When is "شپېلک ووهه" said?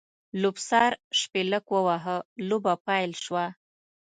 1.19-2.17